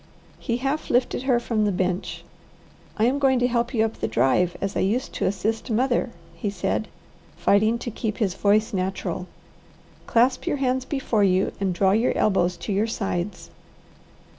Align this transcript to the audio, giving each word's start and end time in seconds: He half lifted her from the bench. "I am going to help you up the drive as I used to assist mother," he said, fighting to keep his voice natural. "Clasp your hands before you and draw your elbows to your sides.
He 0.39 0.57
half 0.57 0.89
lifted 0.89 1.21
her 1.29 1.39
from 1.39 1.63
the 1.63 1.71
bench. 1.71 2.23
"I 2.97 3.05
am 3.05 3.19
going 3.19 3.37
to 3.37 3.47
help 3.47 3.71
you 3.71 3.85
up 3.85 3.99
the 3.99 4.07
drive 4.07 4.57
as 4.59 4.75
I 4.75 4.79
used 4.79 5.13
to 5.13 5.27
assist 5.27 5.69
mother," 5.69 6.09
he 6.33 6.49
said, 6.49 6.87
fighting 7.37 7.77
to 7.77 7.91
keep 7.91 8.17
his 8.17 8.33
voice 8.33 8.73
natural. 8.73 9.27
"Clasp 10.07 10.47
your 10.47 10.57
hands 10.57 10.85
before 10.85 11.23
you 11.23 11.51
and 11.59 11.71
draw 11.71 11.91
your 11.91 12.17
elbows 12.17 12.57
to 12.65 12.73
your 12.73 12.87
sides. 12.87 13.51